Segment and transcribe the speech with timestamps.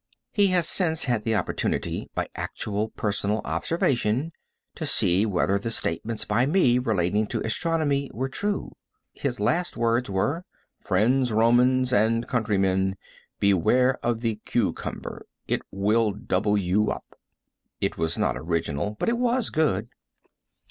[0.31, 4.31] He has since had the opportunity, by actual personal observation,
[4.73, 8.71] to see whether the statements by me relating to astronomy were true.
[9.13, 10.43] His last words were:
[10.79, 12.95] "Friends, Romans and countrymen,
[13.39, 15.27] beware of the q cumber.
[15.47, 17.05] It will w up."
[17.79, 19.89] It was not original, but it was good.